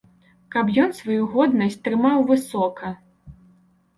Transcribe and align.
Каб 0.53 0.69
ён 0.83 0.89
сваю 0.99 1.25
годнасць 1.33 1.77
трымаў 1.87 2.25
высока. 2.31 2.91